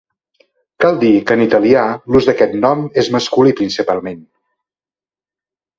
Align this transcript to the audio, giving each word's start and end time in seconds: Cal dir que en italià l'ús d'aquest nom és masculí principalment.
Cal 0.83 0.97
dir 1.03 1.11
que 1.27 1.37
en 1.39 1.43
italià 1.45 1.83
l'ús 2.15 2.31
d'aquest 2.31 2.57
nom 2.65 2.83
és 3.03 3.13
masculí 3.19 3.55
principalment. 3.61 4.29